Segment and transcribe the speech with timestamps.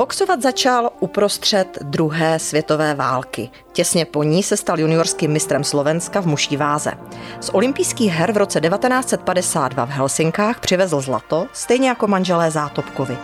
[0.00, 3.50] Boxovat začal uprostřed druhé světové války.
[3.72, 6.92] Těsně po ní se stal juniorským mistrem Slovenska v muší váze.
[7.40, 13.18] Z olympijských her v roce 1952 v Helsinkách přivezl zlato, stejně jako manželé Zátopkovi.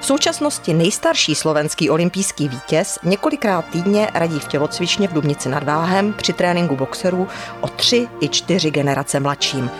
[0.00, 6.12] V současnosti nejstarší slovenský olympijský vítěz několikrát týdně radí v tělocvičně v Dubnici nad Váhem
[6.12, 7.28] při tréninku boxerů
[7.60, 9.70] o tři i čtyři generace mladším.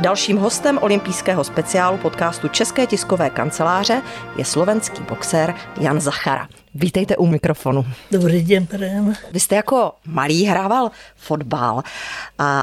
[0.00, 4.02] Dalším hostem olympijského speciálu podcastu České tiskové kanceláře
[4.36, 6.48] je slovenský boxer Jan Zachara.
[6.74, 7.84] Vítejte u mikrofonu.
[8.10, 9.14] Dobrý den, prém.
[9.32, 11.82] Vy jste jako malý hrával fotbal,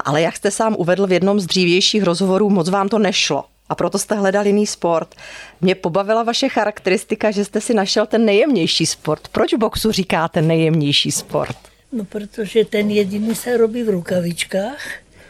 [0.04, 3.74] ale jak jste sám uvedl v jednom z dřívějších rozhovorů, moc vám to nešlo a
[3.74, 5.14] proto jste hledal jiný sport.
[5.60, 9.28] Mě pobavila vaše charakteristika, že jste si našel ten nejjemnější sport.
[9.28, 11.56] Proč boxu říkáte nejjemnější sport?
[11.92, 14.78] No, protože ten jediný se robí v rukavičkách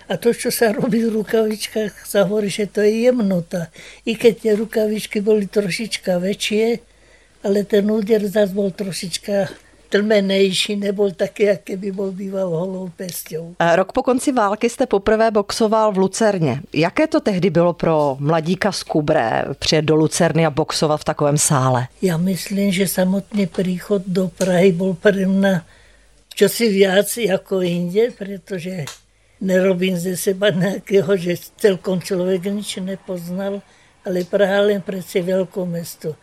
[0.06, 3.74] a to, čo sa robí v rukavičkách, sa hovorí, že to je jemnota.
[4.07, 6.79] I keď tie rukavičky boli trošička väčšie,
[7.43, 9.51] ale ten úder zase bol trošička
[9.87, 13.54] tlmenejší, nebol taký, aký by bol býval holou pesťou.
[13.59, 16.60] Rok po konci války jste poprvé boxoval v Lucerně.
[16.74, 21.38] Jaké to tehdy bylo pro mladíka z Kubre přijet do Lucerny a boxovat v takovém
[21.38, 21.87] sále?
[22.02, 25.63] Ja myslím, že samotný príchod do Prahy bol pre mňa
[26.35, 28.85] čosi viac ako inde, pretože
[29.40, 33.60] nerobím ze seba nejakého, že celkom človek nič nepoznal,
[34.06, 36.15] ale Praha len predsa veľké mesto.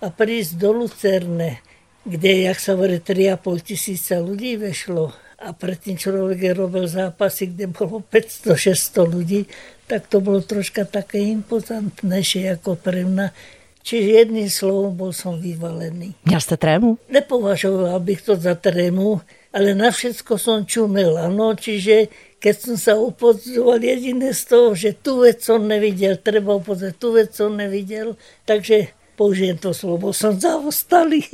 [0.00, 1.60] A prísť do Lucerne,
[2.04, 8.04] kde, jak sa hovorí, 3,5 tisíca ľudí vešlo a predtým človek robil zápasy, kde bolo
[8.04, 9.40] 500-600 ľudí,
[9.88, 13.32] tak to bolo troška také impozantnejšie ako pre mňa.
[13.80, 16.14] Čiže jedným slovom bol som vyvalený.
[16.24, 16.98] Měl jste trému?
[17.08, 19.20] Nepovažoval bych to za trému,
[19.50, 22.06] ale na všetko som čumel, ano, čiže
[22.40, 27.08] keď som sa upozoroval jediné z toho, že tu vec som nevidel, treba upozorať, tu
[27.12, 31.26] vec som nevidel, takže použijem to slovo, som zaostalý.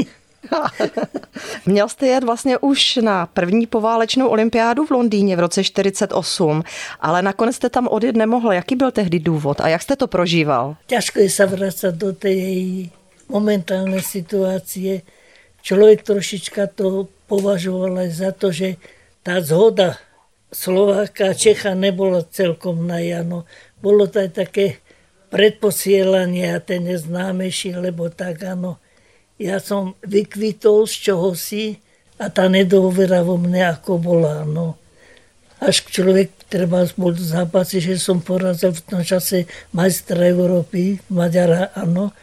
[1.66, 6.62] Měl jste jet vlastně už na první poválečnou olympiádu v Londýně v roce 48,
[7.00, 8.52] ale nakonec jste tam odjet nemohl.
[8.52, 10.76] Jaký byl tehdy důvod a jak jste to prožíval?
[10.86, 12.86] Ťažko je sa vrácať do tej
[13.28, 15.02] momentálnej situácie.
[15.62, 18.78] Človek trošička to považoval aj za to, že
[19.26, 19.98] tá zhoda
[20.54, 23.44] Slováka a Čecha nebola celkom na Jano.
[23.82, 24.78] Bolo to aj také
[25.28, 28.78] predposielanie a ten neznámejší, lebo tak áno,
[29.36, 31.82] ja som vykvitol z čoho si
[32.16, 34.46] a tá nedôvera vo mne ako bola.
[34.48, 34.80] No.
[35.60, 39.44] Až človek treba bol zápasy, že som porazil v tom čase
[39.74, 42.14] majstra Európy, Maďara, áno,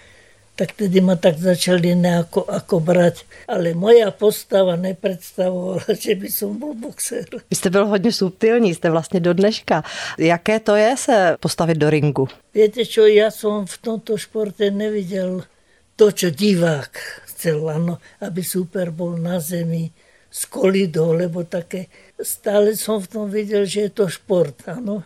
[0.55, 3.25] tak tedy ma tak začali nejako ako brať.
[3.49, 7.25] Ale moja postava nepredstavovala, že by som bol boxer.
[7.49, 9.83] Vy jste byl hodně subtilní, jste vlastně do dneška.
[10.17, 12.27] Jaké to je se postavit do ringu?
[12.53, 15.41] Viete čo, ja som v tomto športe nevidel
[15.97, 16.93] to, čo divák
[17.33, 19.89] chcel, ano, aby super bol na zemi
[20.29, 21.89] s kolidou, lebo také
[22.21, 25.03] stále som v tom videl, že je to šport, ano.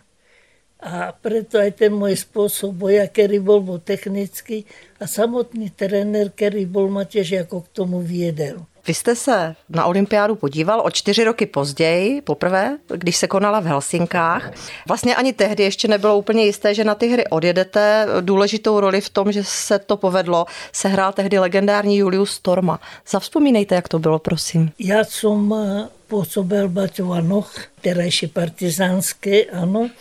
[0.77, 4.69] A preto aj ten môj spôsob boja, ktorý bol, bol technický
[5.01, 8.61] a samotný tréner, ktorý bol ma tiež ako k tomu viedel.
[8.87, 13.65] Vy jste se na olympiádu podíval o čtyři roky později, poprvé, když se konala v
[13.65, 14.51] Helsinkách.
[14.87, 18.07] Vlastně ani tehdy ještě nebylo úplně jisté, že na ty hry odjedete.
[18.21, 22.79] Důležitou roli v tom, že se to povedlo, sehrál tehdy legendární Julius Storma.
[23.09, 24.71] Zavzpomínejte, jak to bylo, prosím.
[24.79, 27.51] Ja som eh, pôsobil v Baťovanoch,
[27.83, 29.91] terajšie partizánske, áno.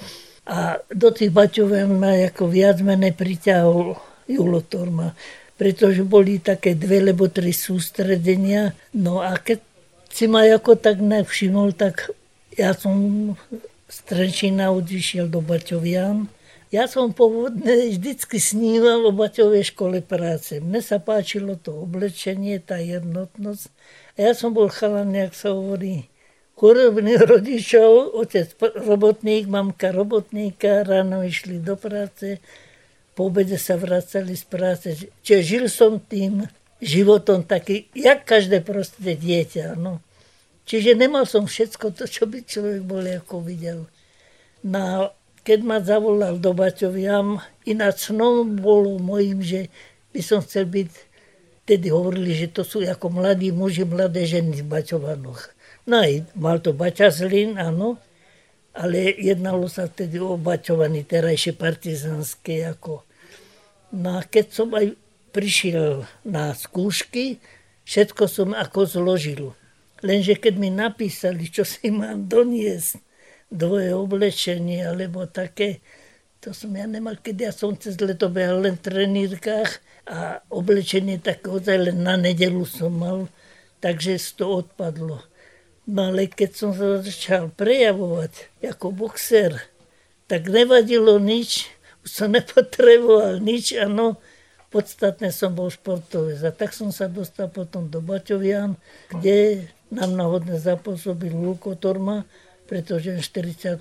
[0.47, 3.99] A do tých Baťoven ma ako viac menej priťahol
[4.31, 5.11] Julo Torma
[5.57, 8.77] pretože boli také dve alebo tri sústredenia.
[8.93, 9.65] No a keď
[10.13, 12.13] si ma ako tak nevšimol, tak
[12.57, 13.33] ja som
[13.89, 16.29] z Trenčína odišiel do Baťovian.
[16.69, 20.61] Ja som pôvodne vždycky sníval o Baťovej škole práce.
[20.61, 23.73] Mne sa páčilo to oblečenie, tá jednotnosť.
[24.19, 26.11] A ja som bol chalan, jak sa hovorí,
[26.57, 32.41] chorobný rodičov, otec robotník, mamka robotníka, ráno išli do práce,
[33.13, 34.89] po obede sa vracali z práce.
[35.21, 36.49] Čiže žil som tým
[36.81, 39.77] životom taký, jak každé prosté dieťa.
[39.77, 40.01] No.
[40.67, 43.89] Čiže nemal som všetko to, čo by človek bol ako videl.
[44.67, 45.13] No,
[45.47, 49.71] keď ma zavolal do Baťoviam, ináč snom bolo mojim, že
[50.11, 50.91] by som chcel byť,
[51.65, 55.56] tedy hovorili, že to sú ako mladí muži, mladé ženy v Baťovanoch.
[55.87, 57.99] No aj mal to Baťazlín, áno,
[58.75, 63.07] ale jednalo sa vtedy o Baťovany, terajšie partizanské, ako
[63.95, 64.99] No a keď som aj
[65.31, 67.39] prišiel na skúšky,
[67.87, 69.55] všetko som ako zložil.
[70.03, 72.99] Lenže keď mi napísali, čo si mám doniesť,
[73.47, 75.81] dvoje oblečenie alebo také,
[76.45, 81.19] To som ja nemal, keď ja som cez leto behal len v trenírkach a oblečenie
[81.19, 83.27] tak ozaj len na nedelu som mal,
[83.83, 85.27] takže to odpadlo.
[85.87, 89.63] Ale keď som sa začal prejavovať ako boxer,
[90.27, 91.71] tak nevadilo nič,
[92.03, 94.19] už som nepotreboval nič, ano,
[94.75, 96.43] podstatne som bol športovec.
[96.43, 98.75] A tak som sa dostal potom do Baťovian,
[99.15, 102.27] kde nám nahodne zapôsobil Luko Torma,
[102.67, 103.79] pretože v 48.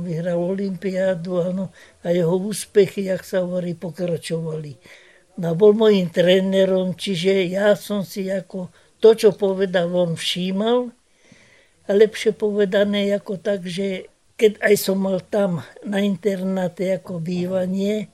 [0.00, 1.68] vyhral Olympiádu ano,
[2.00, 4.80] a jeho úspechy, jak sa hovorí, pokračovali.
[5.36, 8.72] No, bol môjim trénerom, čiže ja som si ako
[9.04, 10.92] to, čo povedal, on všímal.
[11.92, 18.08] Lepšie povedané ako tak, že keď aj som mal tam na internáte ako bývanie,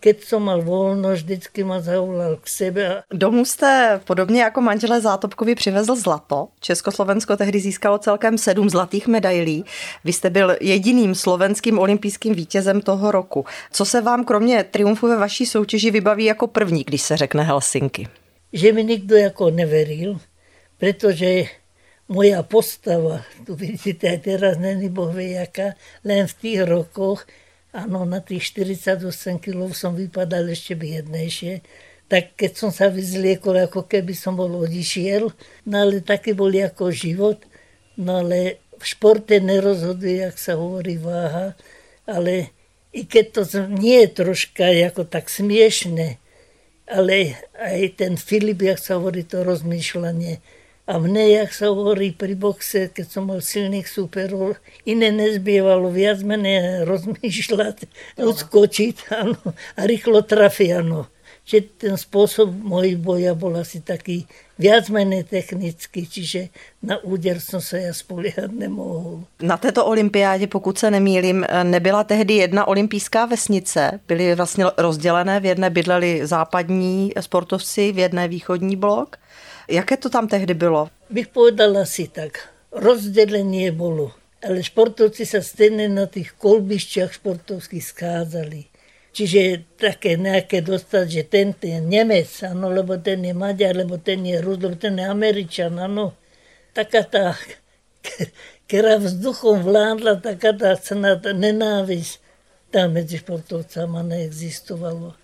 [0.00, 3.02] keď som mal volno, vždycky ma zavolal k sebe.
[3.12, 6.48] Domů jste podobně jako manželé Zátopkovi přivezl zlato.
[6.60, 9.64] Československo tehdy získalo celkem sedm zlatých medailí.
[10.04, 13.44] Vy jste byl jediným slovenským olympijským vítězem toho roku.
[13.72, 18.08] Co se vám kromě triumfu ve vaší soutěži vybaví jako první, když se řekne Helsinky?
[18.52, 20.20] Že mi nikdo jako neveril,
[20.78, 21.44] protože
[22.08, 27.24] moja postava, tu vidíte aj teraz, není bohvie jaká, len v tých rokoch
[27.74, 31.58] Áno, na tých 48 kg som vypadal ešte biednejšie.
[32.06, 35.34] Tak keď som sa vyzliekol, ako keby som bol odišiel,
[35.66, 37.42] no ale taký bol ako život.
[37.98, 41.58] No ale v športe nerozhoduje, jak sa hovorí váha,
[42.06, 42.54] ale
[42.94, 43.42] i keď to
[43.74, 46.22] nie je troška ako tak smiešne,
[46.86, 50.38] ale aj ten Filip, jak sa hovorí, to rozmýšľanie,
[50.84, 56.20] a mne, jak sa hovorí pri boxe, keď som mal silných superov, iné nezbievalo viac
[56.20, 57.88] menej rozmýšľať,
[58.20, 59.40] odskočiť áno,
[59.76, 60.70] a rýchlo trafiť.
[60.84, 61.08] Áno.
[61.44, 64.24] Čiže ten spôsob mojich boja bol asi taký
[64.56, 66.48] viac menej technický, čiže
[66.80, 69.28] na úder som sa ja spoliehať nemohol.
[69.42, 74.00] Na této olympiádě, pokud se nemýlim, nebyla tehdy jedna olympijská vesnice.
[74.08, 79.16] Byly vlastně rozdělené, v jedné bydleli západní sportovci, v jedné východní blok.
[79.68, 80.88] Jaké to tam tehdy bylo?
[81.10, 84.12] Bych povedala si tak, rozdelenie bolo.
[84.44, 88.68] Ale športovci sa stejne na tých kolbišťach športovských schádzali.
[89.14, 94.20] Čiže také nejaké dostať, že ten je Nemec, ano, lebo ten je Maďar, lebo ten
[94.20, 96.12] je Rus, lebo ten je Američan, ano.
[96.76, 97.38] Taká tá,
[98.68, 102.20] ktorá vzduchom vládla, taká tá cena, tá nenávisť
[102.74, 105.14] tam medzi športovcami neexistovalo.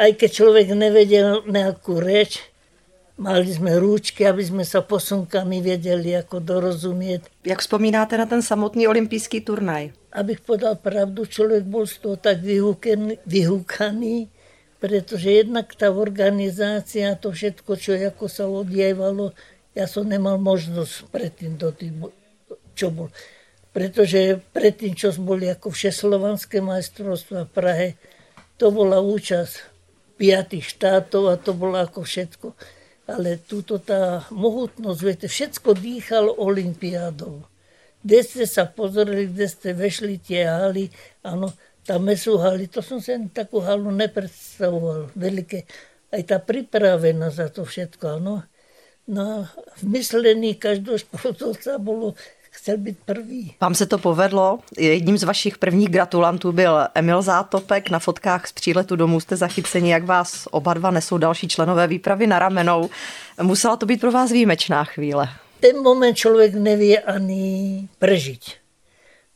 [0.00, 2.40] Aj keď človek nevedel nejakú reč,
[3.16, 7.48] Mali sme rúčky, aby sme sa posunkami vedeli ako dorozumieť.
[7.48, 9.88] Jak vzpomínáte na ten samotný olympijský turnaj?
[10.12, 12.44] Abych podal pravdu, človek bol z toho tak
[13.24, 14.28] vyhúkaný,
[14.76, 19.32] pretože jednak tá organizácia, to všetko, čo ako sa odievalo,
[19.72, 21.96] ja som nemal možnosť predtým do tých,
[22.76, 23.08] čo bol.
[23.72, 27.88] Pretože predtým, čo boli ako všeslovanské majstrovstva v Prahe,
[28.60, 29.72] to bola účasť
[30.20, 32.75] piatých štátov a to bolo ako všetko
[33.06, 37.46] ale túto tá mohutnosť, viete, všetko dýchalo olympiádou.
[38.02, 40.90] Kde ste sa pozreli, kde ste vešli tie haly,
[41.22, 41.54] áno,
[41.86, 45.62] tam sú haly, to som si ani takú halu nepredstavoval, veľké.
[46.10, 48.42] Aj tá pripravená za to všetko, áno.
[49.06, 49.46] No
[49.78, 52.18] v myslení každého športovca bolo
[52.56, 53.54] chcel být prvý.
[53.60, 54.58] Vám se to povedlo.
[54.78, 57.90] Jedním z vašich prvních gratulantů byl Emil Zátopek.
[57.90, 62.26] Na fotkách z příletu domů jste zachyceni, jak vás oba dva nesou další členové výpravy
[62.26, 62.90] na ramenou.
[63.42, 65.28] Musela to být pro vás výjimečná chvíle.
[65.60, 68.66] Ten moment člověk neví ani prežiť.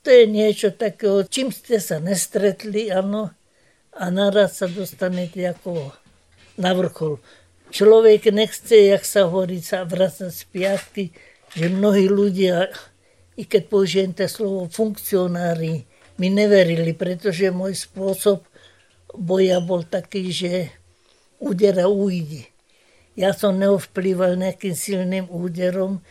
[0.00, 3.36] To je niečo takého, čím ste sa nestretli, ano,
[3.92, 5.92] a naraz sa dostanete ako
[6.56, 7.20] na vrchol.
[7.68, 11.04] Človek nechce, jak sa hovorí, sa vracať z piatky,
[11.52, 12.72] že mnohí ľudia
[13.40, 15.88] i keď použijem to slovo funkcionári,
[16.20, 18.44] mi neverili, pretože môj spôsob
[19.16, 20.68] boja bol taký, že
[21.40, 22.44] úder a ujde.
[23.16, 26.04] Ja som neovplýval nejakým silným úderom,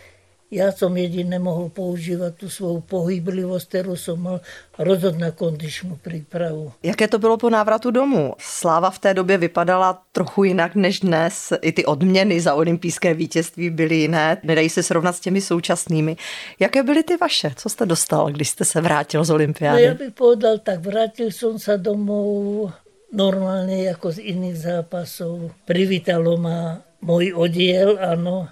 [0.49, 4.37] ja som jediné mohol používať tu svoju pohyblivosť, ktorú som mal
[4.81, 6.73] rozhod na kondičnú prípravu.
[6.81, 8.33] Jaké to bylo po návratu domů?
[8.37, 11.53] Sláva v té době vypadala trochu jinak než dnes.
[11.61, 14.37] I ty odměny za olympijské vítězství byly jiné.
[14.43, 16.17] Nedají se srovnat s těmi současnými.
[16.59, 17.51] Jaké byly ty vaše?
[17.55, 19.81] Co jste dostal, když jste se vrátil z olympiády?
[19.81, 22.73] No, ja bych povedal tak, vrátil som sa domov
[23.13, 25.53] normálne ako z iných zápasov.
[25.65, 28.49] Privítalo ma môj odiel, áno,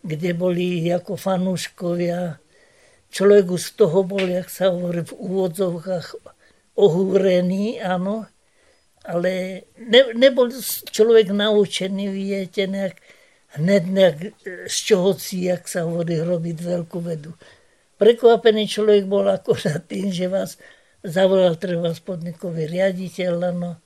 [0.00, 2.40] kde boli ako fanúškovia.
[3.10, 6.06] Človek z toho bol, jak sa hovorí, v úvodzovkách
[6.78, 8.30] ohúrený, áno,
[9.04, 10.52] ale ne, nebol
[10.92, 12.96] človek naučený, viete, nejak,
[13.58, 14.16] hned nejak,
[14.70, 17.32] z čoho si, jak sa hovorí, robiť veľkú vedu.
[18.00, 20.56] Prekvapený človek bol akorát tým, že vás
[21.04, 23.80] zavolal treba spodnikový riaditeľ, no,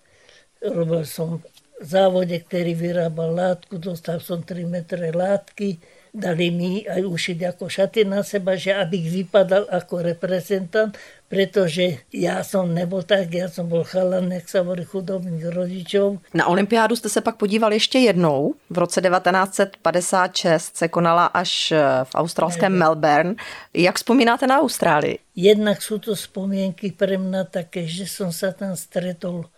[0.62, 1.42] robil som
[1.75, 5.83] v závode, ktorý vyrábal látku, dostal som 3 metre látky,
[6.14, 10.94] dali mi aj ušiť ako šaty na seba, že aby vypadal ako reprezentant,
[11.26, 16.23] pretože ja som nebol tak, ja som bol chalan, jak sa hovorí, chudobných rodičov.
[16.35, 18.54] Na olympiádu jste se pak podíval ještě jednou.
[18.71, 23.35] V roce 1956 se konala až v australském Melbourne.
[23.75, 25.18] Jak vzpomínáte na Austrálii?
[25.35, 29.50] Jednak sú to spomienky pre mňa také, že som sa tam stretol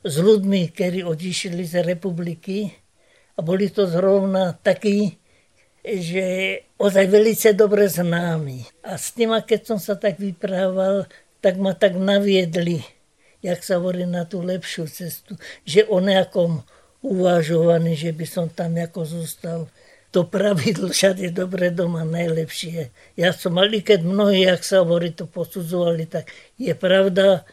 [0.00, 2.72] s ľuďmi, ktorí odišli z republiky
[3.36, 5.19] a boli to zrovna takí,
[5.84, 6.24] že
[6.76, 8.68] ozaj velice dobre známi.
[8.84, 11.08] A s tým, keď som sa tak vyprával,
[11.40, 12.84] tak ma tak naviedli,
[13.40, 16.60] jak sa hovorí, na tú lepšiu cestu, že o nejakom
[17.00, 19.60] uvažovaní, že by som tam ako zostal.
[20.12, 22.92] To pravidlo všade dobre doma najlepšie.
[23.16, 26.28] Ja som mali, keď mnohí, jak sa hovorí, to posudzovali, tak
[26.60, 27.48] je pravda,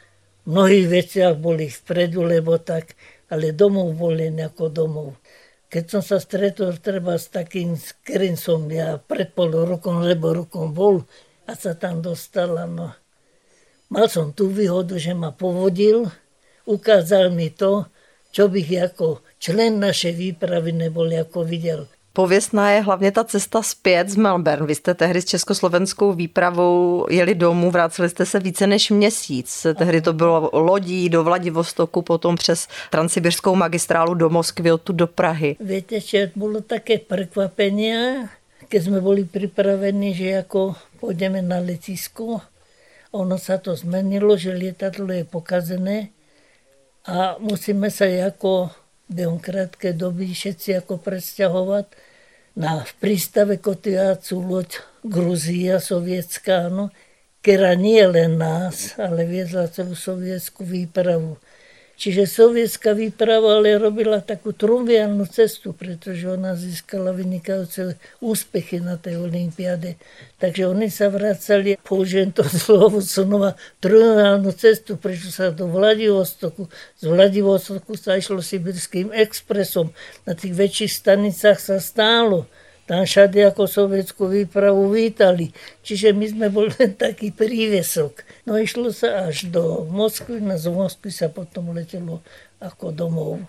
[0.47, 2.95] v mnohých veciach boli vpredu, lebo tak,
[3.27, 5.19] ale domov boli nejako domov.
[5.67, 10.31] Keď som sa stretol treba s takým, s ktorým som ja pred pol rokom, lebo
[10.31, 11.03] rokom bol
[11.43, 12.95] a sa tam dostala, no.
[13.91, 16.07] Mal som tú výhodu, že ma povodil,
[16.67, 17.87] ukázal mi to,
[18.31, 24.09] čo bych ako člen našej výpravy nebol ako videl Pověstná je hlavně ta cesta zpět
[24.09, 24.65] z Melbourne.
[24.65, 29.67] Vy jste tehdy s československou výpravou jeli domů, vraceli jste se více než měsíc.
[29.77, 35.55] Tehdy to bylo lodí do Vladivostoku, potom přes transsibirskou magistrálu do Moskvy, tu do Prahy.
[35.59, 37.93] Víte, že bylo také prekvapení,
[38.69, 42.41] keď jsme byli připraveni, že jako půjdeme na letisko.
[43.11, 46.07] Ono se to zmenilo, že lietadlo je pokazené
[47.05, 48.69] a musíme se jako
[49.09, 51.85] během krátké doby všetci jako presťahovať
[52.57, 56.89] na v prístave kotiacu loď Gruzia sovietská, no,
[57.45, 61.37] ktorá nie len nás, ale viedla celú sovietskú výpravu.
[61.97, 69.17] Čiže sovietská výprava ale robila takú trumviálnu cestu, pretože ona získala vynikajúce úspechy na tej
[69.17, 69.97] olympiáde.
[70.37, 76.69] Takže oni sa vracali, použijem to slovo, znova trumviálnu cestu, prečo sa do Vladivostoku.
[77.01, 79.89] Z Vladivostoku sa išlo Sibirským expresom.
[80.29, 82.45] Na tých väčších stanicách sa stálo
[82.87, 85.51] tam všade ako sovietskú výpravu vítali.
[85.83, 88.23] Čiže my sme boli len taký prívesok.
[88.47, 92.23] No išlo sa až do Moskvy, no z Moskvy sa potom letelo
[92.63, 93.43] ako domov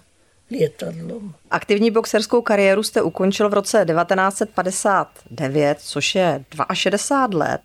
[0.51, 1.35] lietadlom.
[1.51, 7.61] Aktivní boxerskou kariéru jste ukončil v roce 1959, což je 62 let.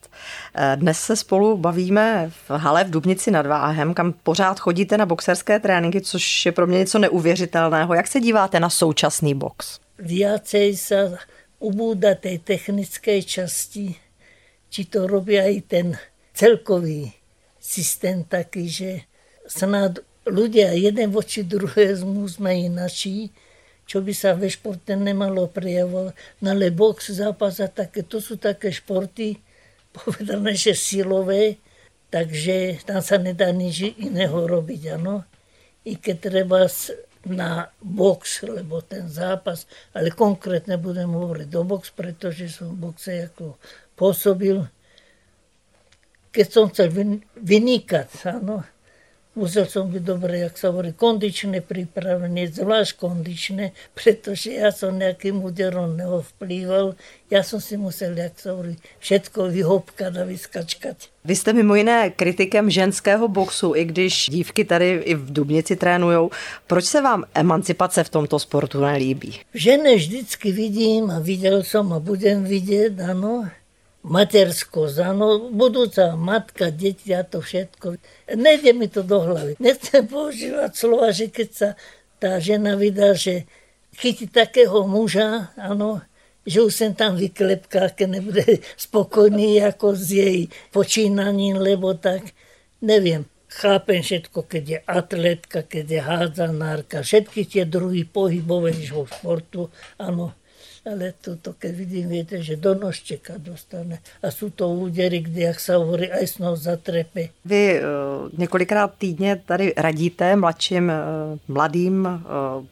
[0.76, 5.60] Dnes se spolu bavíme v hale v Dubnici nad Váhem, kam pořád chodíte na boxerské
[5.60, 7.94] tréninky, což je pro mě něco neuvěřitelného.
[7.94, 9.80] Jak se díváte na současný box?
[10.04, 11.22] Viacej sa
[11.64, 13.96] ubúda tej technickej časti,
[14.68, 15.88] či to robí aj ten
[16.36, 17.16] celkový
[17.64, 18.92] systém taký, že
[19.48, 23.32] snad ľudia jeden voči druhému sme inačí,
[23.88, 26.16] čo by sa ve športe nemalo prejavovať.
[26.44, 29.40] No ale box, zápas a také, to sú také športy,
[29.96, 31.60] povedané, že silové,
[32.12, 35.24] takže tam sa nedá nič iného robiť, ano.
[35.84, 36.68] I keď treba
[37.24, 39.64] na box, lebo ten zápas,
[39.96, 43.56] ale konkrétne budem hovoriť do box, pretože som v boxe ako
[43.96, 44.60] pôsobil.
[46.34, 46.90] Keď som chcel
[47.40, 48.66] vynikať, áno,
[49.34, 53.66] musel som byť dobre, jak sa hovorí, kondične pripravený, zvlášť kondične,
[53.98, 56.96] pretože ja som nejakým úderom neovplýval.
[57.34, 60.98] Ja som si musel, jak sa hovorí, všetko vyhopkať a vyskačkať.
[61.26, 66.30] Vy jste mimo jiné kritikem ženského boxu, i když dívky tady i v Dubnici trénujou.
[66.68, 69.40] Proč se vám emancipace v tomto sportu nelíbí?
[69.54, 73.50] Žene vždycky vidím a viděl som a budem vidět, ano,
[74.04, 77.96] materskosť, áno, budúca matka, deti a to všetko.
[78.36, 79.56] Nejde mi to do hlavy.
[79.64, 81.70] Nechcem používať slova, že keď sa
[82.20, 83.48] tá žena vydá, že
[83.96, 86.04] chytí takého muža, áno,
[86.44, 88.44] že už sem tam vyklepká, keď nebude
[88.86, 90.40] spokojný ako s jej
[90.76, 92.36] počínaním, lebo tak,
[92.84, 100.36] neviem, chápem všetko, keď je atletka, keď je hádzanárka, všetky tie druhy pohybového športu, áno,
[100.86, 104.00] ale toto, keď vidím, viete, že do nožčeka dostane.
[104.22, 107.30] A sú to údery, kde, jak sa hovorí, aj snov zatrepe.
[107.46, 112.20] Vy uh, několikrát týdně tady radíte mladším, uh, mladým uh,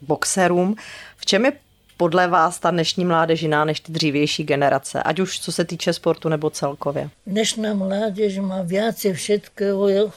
[0.02, 0.76] boxerům.
[1.18, 1.52] V čem je
[1.98, 5.94] podle vás ta dnešní mládež jiná než ty dřívější generace, ať už co se týče
[5.94, 7.10] sportu nebo celkově?
[7.28, 10.10] Dnešná mládež má viacej všetkého,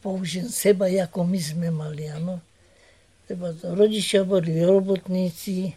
[0.00, 2.40] použijem seba, ako my sme mali, ano.
[3.62, 5.74] Rodičia boli robotníci,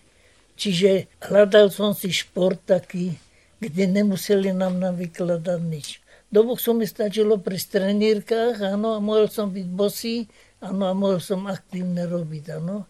[0.63, 3.20] Čiže hľadal som si šport taký,
[3.60, 6.00] kde nemuseli nám navykladať nič.
[6.32, 10.32] Dobu som mi stačilo pri trenírkach, áno, a mohol som byť bosý,
[10.63, 12.88] áno, a mohol som aktívne robiť, áno.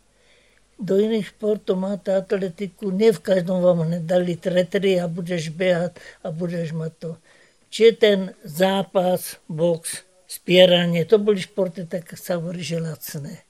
[0.78, 6.30] Do iných športov máte atletiku, nie v každom vám nedali tretry a budeš behať a
[6.30, 7.12] budeš mať to.
[7.74, 13.42] Čiže ten zápas, box, spieranie, to boli športy, tak sa hovorí, že lacné.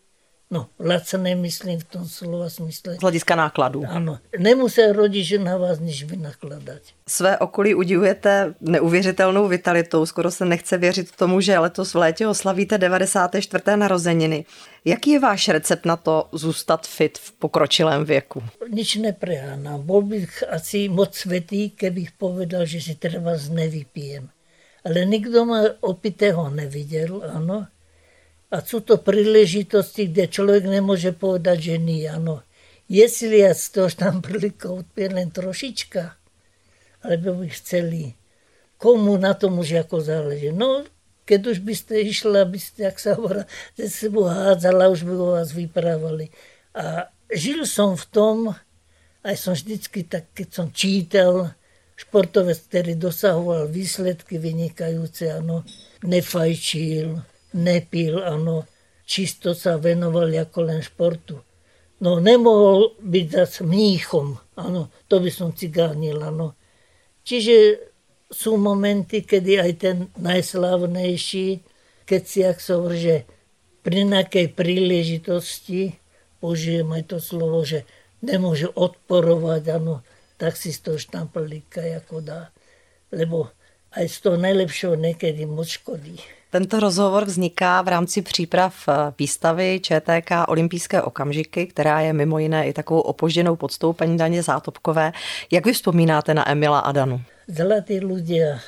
[0.54, 2.96] No, lacné myslím v tom slova smysle.
[2.96, 3.84] Z hlediska nákladů.
[3.90, 4.20] Ano.
[4.38, 6.94] Nemusí rodiče na vás nič vynakladať.
[7.10, 10.06] Své okolí udivujete neuvěřitelnou vitalitou.
[10.06, 13.64] Skoro se nechce věřit tomu, že letos v létě oslavíte 94.
[13.76, 14.46] narozeniny.
[14.86, 18.44] Jaký je váš recept na to zůstat fit v pokročilém věku?
[18.70, 19.82] Nič nepreháňam.
[19.82, 24.30] Bol bych asi moc svetý, kebych povedal, že si treba nevypijem.
[24.86, 27.72] Ale nikto ma opitého nevidel, áno.
[28.54, 32.06] A sú to príležitosti, kde človek nemôže povedať, že nie.
[32.06, 32.46] Áno,
[32.86, 36.14] jestli ja z toho štamprlíka odpie len trošička,
[37.02, 38.14] alebo by chceli,
[38.78, 40.54] komu na tom už ako záleží.
[40.54, 40.86] No,
[41.26, 45.14] keď už by ste išli, aby ste, ak sa hovorá, že sebou hádzala, už by
[45.18, 46.30] o vás vyprávali.
[46.78, 48.38] A žil som v tom,
[49.26, 51.58] aj som vždycky tak, keď som čítal,
[51.98, 55.66] športovec, ktorý dosahoval výsledky vynikajúce, áno,
[56.06, 58.66] nefajčil, nepil, ano,
[59.06, 61.40] čisto sa venoval ako len športu.
[62.04, 66.58] No nemohol byť zase mníchom, ano, to by som cigánil, ano.
[67.24, 67.80] Čiže
[68.28, 71.64] sú momenty, kedy aj ten najslavnejší,
[72.04, 73.24] keď si, ak som že
[73.86, 75.96] pri nejakej príležitosti,
[76.44, 77.88] použijem aj to slovo, že
[78.20, 80.04] nemôže odporovať, ano,
[80.36, 82.52] tak si toho štamplíka ako dá.
[83.14, 83.54] Lebo
[83.94, 86.18] aj z toho najlepšieho niekedy moc škodí.
[86.54, 92.68] Tento rozhovor vzniká v rámci příprav eh, výstavy ČTK Olympijské okamžiky, která je mimo jiné
[92.68, 95.12] i takovou opožděnou podstou paní Daně Zátopkové.
[95.52, 97.22] Jak vy vzpomínáte na Emila a Danu?
[97.48, 98.64] Zlatí ľudia.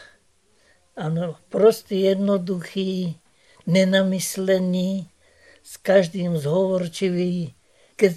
[0.99, 3.15] Áno, prostý, jednoduchý,
[3.67, 5.07] nenamyslený,
[5.63, 7.55] s každým zhovorčivý.
[7.95, 8.11] Keď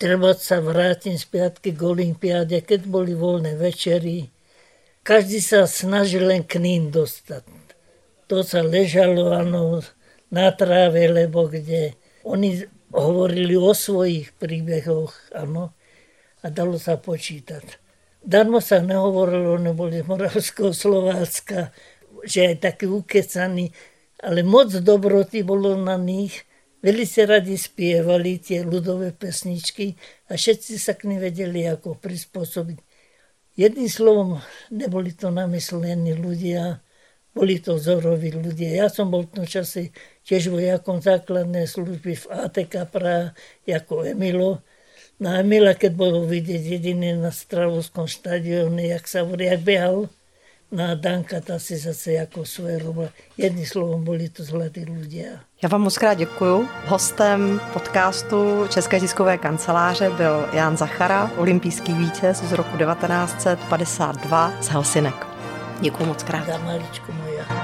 [0.00, 4.32] treba sa vrátim spiatky k Olympiáde, keď boli voľné večery,
[5.10, 7.42] každý sa snažil len k ním dostať
[8.30, 9.82] to sa ležalo ano,
[10.30, 12.62] na tráve, lebo kde oni
[12.94, 15.74] hovorili o svojich príbehoch, ano,
[16.38, 17.82] a dalo sa počítať.
[18.22, 21.74] Darmo sa nehovorilo, oni boli z Moravského Slovácka,
[22.22, 23.74] že aj takí ukecaní,
[24.22, 26.46] ale moc dobroty bolo na nich.
[26.80, 29.98] Velice radi spievali tie ľudové pesničky
[30.30, 32.78] a všetci sa k nim vedeli ako prispôsobiť.
[33.60, 34.40] Jedným slovom,
[34.72, 36.80] neboli to namyslení ľudia,
[37.36, 38.72] boli to vzoroví ľudia.
[38.72, 39.92] Ja som bol v tom čase
[40.24, 43.36] tiež vojakom základnej služby v ATK Praha
[43.68, 44.64] ako Emilo.
[45.20, 50.08] Na Emila, keď bolo vidieť jediný na Stravovskom štadióne, jak sa jak behal,
[50.72, 53.08] na Danka si zase jako svoje robila.
[53.36, 55.42] Jedným slovom boli to zlatí ľudia.
[55.62, 56.68] Já vám moc krát děkuju.
[56.86, 65.26] Hostem podcastu České tiskové kanceláře byl Jan Zachara, olympijský vítěz z roku 1952 z Helsinek.
[65.80, 66.46] Děkuji moc krát.
[66.46, 67.59] Za maličko moja.